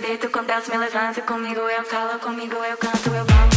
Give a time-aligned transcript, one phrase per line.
[0.00, 3.49] deito com Deus, me levanta, Comigo eu calo, comigo eu canto, eu balo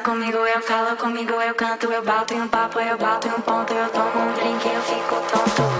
[0.00, 3.40] comigo, eu calo comigo, eu canto, eu bato em um papo, eu bato em um
[3.40, 5.79] ponto, eu tomo um drink, eu fico tonto.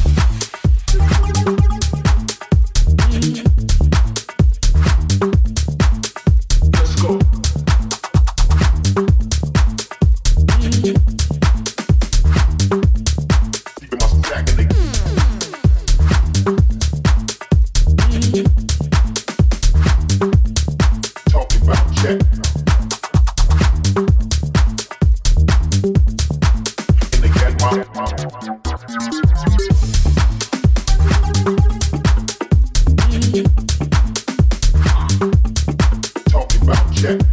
[37.01, 37.31] keeping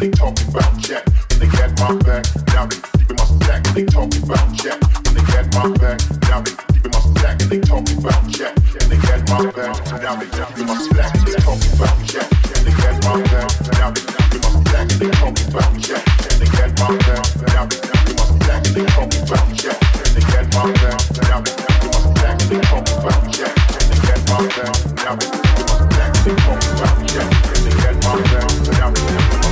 [0.00, 1.04] they talking about Jack.
[1.28, 2.24] When they got my back,
[2.56, 3.62] now they deep in my sack.
[3.74, 4.80] They talking about Jack.
[5.04, 7.38] When they got my back, now they deep in my sack.
[7.38, 8.56] They talking about Jack.
[8.80, 11.12] When they got my back, now they deep in my sack.
[11.20, 12.28] They talking about Jack.
[12.48, 14.88] When they got my back, now they deep in my sack.
[14.88, 16.04] They talking about Jack.
[16.24, 17.20] When they got my back,
[17.52, 18.64] now they deep in my sack.
[18.64, 19.76] They talking about Jack.
[19.84, 22.38] When they got my back, now they deep in my sack.
[22.48, 23.52] They talking about Jack.
[23.68, 26.12] When they got my back, now they deep in my sack.
[26.24, 27.28] They talking about Jack.
[27.28, 29.49] When they got my back, now they deep in my sack.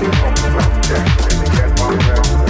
[0.00, 2.49] From the black deck, and they get my back.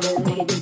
[0.00, 0.57] tell me.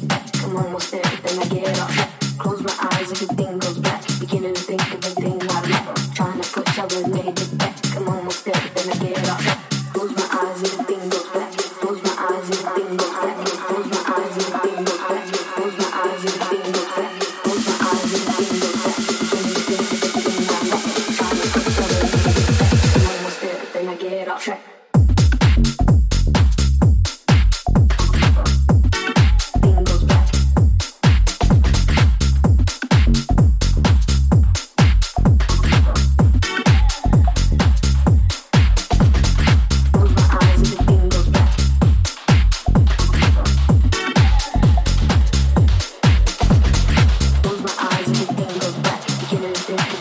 [49.46, 49.95] everything.